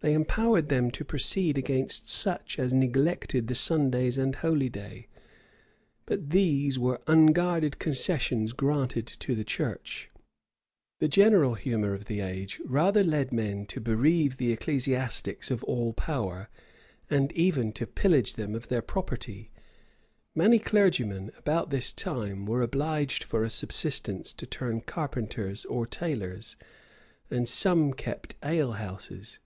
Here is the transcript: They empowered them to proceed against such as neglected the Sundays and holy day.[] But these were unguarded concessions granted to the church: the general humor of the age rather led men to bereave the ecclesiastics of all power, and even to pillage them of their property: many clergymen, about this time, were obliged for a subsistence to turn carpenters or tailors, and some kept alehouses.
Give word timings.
They 0.00 0.12
empowered 0.14 0.68
them 0.68 0.92
to 0.92 1.04
proceed 1.04 1.58
against 1.58 2.08
such 2.08 2.60
as 2.60 2.72
neglected 2.72 3.48
the 3.48 3.56
Sundays 3.56 4.16
and 4.16 4.36
holy 4.36 4.68
day.[] 4.68 5.08
But 6.04 6.30
these 6.30 6.78
were 6.78 7.00
unguarded 7.08 7.80
concessions 7.80 8.52
granted 8.52 9.08
to 9.08 9.34
the 9.34 9.42
church: 9.42 10.08
the 11.00 11.08
general 11.08 11.54
humor 11.54 11.92
of 11.92 12.04
the 12.04 12.20
age 12.20 12.60
rather 12.66 13.02
led 13.02 13.32
men 13.32 13.66
to 13.66 13.80
bereave 13.80 14.36
the 14.36 14.52
ecclesiastics 14.52 15.50
of 15.50 15.64
all 15.64 15.92
power, 15.92 16.50
and 17.10 17.32
even 17.32 17.72
to 17.72 17.84
pillage 17.84 18.34
them 18.34 18.54
of 18.54 18.68
their 18.68 18.82
property: 18.82 19.50
many 20.36 20.60
clergymen, 20.60 21.32
about 21.36 21.70
this 21.70 21.90
time, 21.92 22.46
were 22.46 22.62
obliged 22.62 23.24
for 23.24 23.42
a 23.42 23.50
subsistence 23.50 24.32
to 24.34 24.46
turn 24.46 24.82
carpenters 24.82 25.64
or 25.64 25.84
tailors, 25.84 26.54
and 27.28 27.48
some 27.48 27.92
kept 27.92 28.36
alehouses. 28.44 29.40